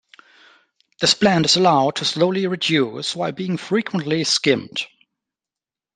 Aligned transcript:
This 0.99 1.13
blend 1.13 1.45
is 1.45 1.57
allowed 1.57 1.97
to 1.97 2.05
slowly 2.05 2.47
reduce 2.47 3.15
while 3.15 3.31
being 3.31 3.55
frequently 3.57 4.23
skimmed. 4.23 4.87